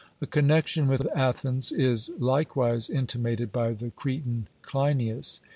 [0.19, 5.41] A connexion with Athens is likewise intimated by the Cretan Cleinias.